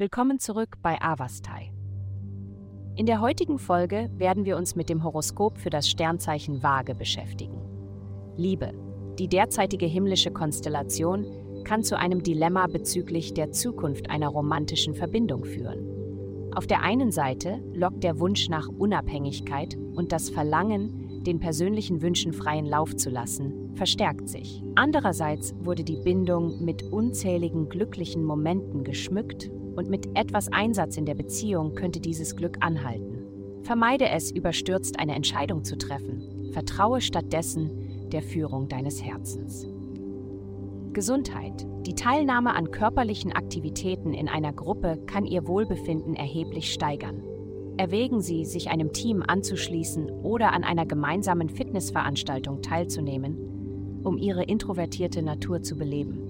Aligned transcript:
Willkommen 0.00 0.38
zurück 0.38 0.78
bei 0.80 0.98
Avastai. 0.98 1.74
In 2.96 3.04
der 3.04 3.20
heutigen 3.20 3.58
Folge 3.58 4.08
werden 4.16 4.46
wir 4.46 4.56
uns 4.56 4.74
mit 4.74 4.88
dem 4.88 5.04
Horoskop 5.04 5.58
für 5.58 5.68
das 5.68 5.90
Sternzeichen 5.90 6.62
Waage 6.62 6.94
beschäftigen. 6.94 7.60
Liebe. 8.34 8.72
Die 9.18 9.28
derzeitige 9.28 9.84
himmlische 9.84 10.30
Konstellation 10.30 11.26
kann 11.64 11.82
zu 11.82 11.98
einem 11.98 12.22
Dilemma 12.22 12.66
bezüglich 12.66 13.34
der 13.34 13.52
Zukunft 13.52 14.08
einer 14.08 14.28
romantischen 14.28 14.94
Verbindung 14.94 15.44
führen. 15.44 16.50
Auf 16.54 16.66
der 16.66 16.80
einen 16.80 17.12
Seite 17.12 17.62
lockt 17.74 18.02
der 18.02 18.18
Wunsch 18.18 18.48
nach 18.48 18.68
Unabhängigkeit 18.68 19.76
und 19.76 20.12
das 20.12 20.30
Verlangen, 20.30 21.22
den 21.24 21.40
persönlichen 21.40 22.00
Wünschen 22.00 22.32
freien 22.32 22.64
Lauf 22.64 22.96
zu 22.96 23.10
lassen, 23.10 23.74
verstärkt 23.74 24.30
sich. 24.30 24.62
Andererseits 24.76 25.54
wurde 25.60 25.84
die 25.84 26.00
Bindung 26.02 26.64
mit 26.64 26.84
unzähligen 26.84 27.68
glücklichen 27.68 28.24
Momenten 28.24 28.82
geschmückt 28.82 29.50
und 29.80 29.88
mit 29.88 30.10
etwas 30.14 30.52
Einsatz 30.52 30.98
in 30.98 31.06
der 31.06 31.14
Beziehung 31.14 31.74
könnte 31.74 32.00
dieses 32.00 32.36
Glück 32.36 32.58
anhalten. 32.60 33.24
Vermeide 33.62 34.10
es, 34.10 34.30
überstürzt 34.30 35.00
eine 35.00 35.14
Entscheidung 35.14 35.64
zu 35.64 35.78
treffen. 35.78 36.50
Vertraue 36.52 37.00
stattdessen 37.00 38.10
der 38.12 38.20
Führung 38.22 38.68
deines 38.68 39.02
Herzens. 39.02 39.66
Gesundheit. 40.92 41.66
Die 41.86 41.94
Teilnahme 41.94 42.54
an 42.54 42.70
körperlichen 42.70 43.32
Aktivitäten 43.32 44.12
in 44.12 44.28
einer 44.28 44.52
Gruppe 44.52 45.02
kann 45.06 45.24
Ihr 45.24 45.48
Wohlbefinden 45.48 46.14
erheblich 46.14 46.74
steigern. 46.74 47.22
Erwägen 47.78 48.20
Sie, 48.20 48.44
sich 48.44 48.68
einem 48.68 48.92
Team 48.92 49.24
anzuschließen 49.26 50.10
oder 50.10 50.52
an 50.52 50.62
einer 50.62 50.84
gemeinsamen 50.84 51.48
Fitnessveranstaltung 51.48 52.60
teilzunehmen, 52.60 54.02
um 54.04 54.18
Ihre 54.18 54.44
introvertierte 54.44 55.22
Natur 55.22 55.62
zu 55.62 55.78
beleben. 55.78 56.29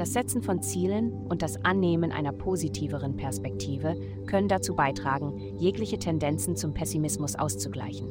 Das 0.00 0.14
Setzen 0.14 0.40
von 0.42 0.62
Zielen 0.62 1.12
und 1.28 1.42
das 1.42 1.62
Annehmen 1.62 2.10
einer 2.10 2.32
positiveren 2.32 3.16
Perspektive 3.16 4.00
können 4.24 4.48
dazu 4.48 4.74
beitragen, 4.74 5.58
jegliche 5.58 5.98
Tendenzen 5.98 6.56
zum 6.56 6.72
Pessimismus 6.72 7.36
auszugleichen. 7.36 8.08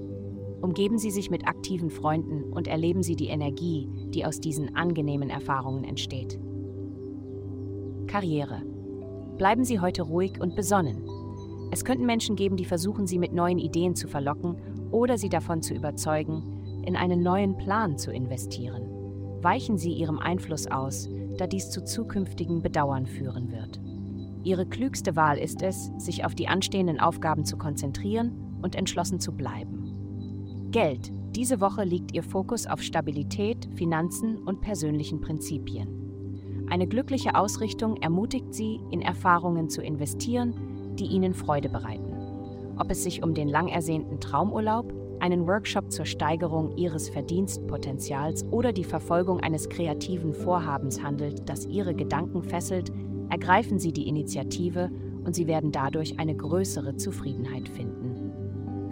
Umgeben 0.61 0.99
Sie 0.99 1.09
sich 1.09 1.31
mit 1.31 1.47
aktiven 1.47 1.89
Freunden 1.89 2.43
und 2.43 2.67
erleben 2.67 3.01
Sie 3.01 3.15
die 3.15 3.29
Energie, 3.29 3.89
die 4.13 4.23
aus 4.23 4.39
diesen 4.39 4.75
angenehmen 4.75 5.31
Erfahrungen 5.31 5.83
entsteht. 5.83 6.39
Karriere. 8.05 8.61
Bleiben 9.39 9.63
Sie 9.63 9.79
heute 9.79 10.03
ruhig 10.03 10.39
und 10.39 10.55
besonnen. 10.55 11.09
Es 11.71 11.83
könnten 11.83 12.05
Menschen 12.05 12.35
geben, 12.35 12.55
die 12.55 12.65
versuchen, 12.65 13.07
Sie 13.07 13.17
mit 13.17 13.33
neuen 13.33 13.57
Ideen 13.57 13.95
zu 13.95 14.07
verlocken 14.07 14.57
oder 14.91 15.17
Sie 15.17 15.29
davon 15.29 15.63
zu 15.63 15.73
überzeugen, 15.73 16.83
in 16.85 16.95
einen 16.95 17.23
neuen 17.23 17.57
Plan 17.57 17.97
zu 17.97 18.11
investieren. 18.11 18.88
Weichen 19.41 19.77
Sie 19.77 19.93
Ihrem 19.93 20.19
Einfluss 20.19 20.67
aus, 20.67 21.09
da 21.37 21.47
dies 21.47 21.69
zu 21.69 21.83
zukünftigen 21.83 22.61
Bedauern 22.61 23.05
führen 23.05 23.51
wird. 23.51 23.79
Ihre 24.43 24.65
klügste 24.65 25.15
Wahl 25.15 25.37
ist 25.37 25.61
es, 25.61 25.91
sich 25.97 26.25
auf 26.25 26.35
die 26.35 26.47
anstehenden 26.47 26.99
Aufgaben 26.99 27.45
zu 27.45 27.57
konzentrieren 27.57 28.59
und 28.61 28.75
entschlossen 28.75 29.19
zu 29.19 29.31
bleiben. 29.31 30.67
Geld. 30.71 31.11
Diese 31.35 31.61
Woche 31.61 31.83
liegt 31.83 32.13
Ihr 32.13 32.23
Fokus 32.23 32.65
auf 32.65 32.81
Stabilität, 32.81 33.69
Finanzen 33.75 34.37
und 34.37 34.61
persönlichen 34.61 35.21
Prinzipien. 35.21 36.67
Eine 36.69 36.87
glückliche 36.87 37.35
Ausrichtung 37.35 37.97
ermutigt 37.97 38.53
Sie, 38.53 38.79
in 38.91 39.01
Erfahrungen 39.01 39.69
zu 39.69 39.81
investieren, 39.81 40.95
die 40.95 41.05
Ihnen 41.05 41.33
Freude 41.33 41.69
bereiten. 41.69 42.13
Ob 42.77 42.89
es 42.89 43.03
sich 43.03 43.23
um 43.23 43.33
den 43.33 43.47
lang 43.47 43.67
ersehnten 43.67 44.19
Traumurlaub, 44.19 44.91
einen 45.21 45.47
Workshop 45.47 45.91
zur 45.91 46.05
Steigerung 46.05 46.77
Ihres 46.77 47.09
Verdienstpotenzials 47.09 48.45
oder 48.51 48.73
die 48.73 48.83
Verfolgung 48.83 49.39
eines 49.39 49.69
kreativen 49.69 50.33
Vorhabens 50.33 51.01
handelt, 51.01 51.49
das 51.49 51.65
Ihre 51.65 51.93
Gedanken 51.93 52.43
fesselt, 52.43 52.91
ergreifen 53.29 53.79
Sie 53.79 53.91
die 53.91 54.07
Initiative 54.07 54.89
und 55.23 55.35
Sie 55.35 55.47
werden 55.47 55.71
dadurch 55.71 56.19
eine 56.19 56.35
größere 56.35 56.95
Zufriedenheit 56.95 57.69
finden. 57.69 58.31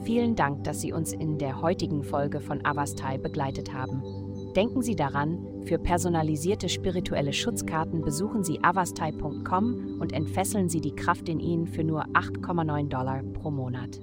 Vielen 0.03 0.35
Dank, 0.35 0.63
dass 0.63 0.81
Sie 0.81 0.94
uns 0.94 1.12
in 1.12 1.38
der 1.38 1.62
heutigen 1.62 2.03
Folge 2.03 2.40
von 2.40 2.63
Avastai 2.66 3.18
begleitet 3.18 3.73
haben. 3.73 4.02
Denken 4.56 4.81
Sie 4.81 4.96
daran, 4.96 5.63
für 5.66 5.78
personalisierte 5.78 6.69
spirituelle 6.69 7.34
Schutzkarten 7.34 8.02
besuchen 8.02 8.44
Sie 8.44 8.63
avastai.com 8.63 10.00
und 10.00 10.13
entfesseln 10.13 10.69
Sie 10.69 10.81
die 10.81 10.96
Kraft 10.96 11.28
in 11.28 11.40
Ihnen 11.40 11.68
für 11.68 11.84
nur 11.84 12.06
8,9 12.07 12.88
Dollar 12.88 13.22
pro 13.23 13.52
Monat. 13.52 14.00